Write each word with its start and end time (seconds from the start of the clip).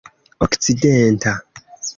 okcidenta 0.43 1.31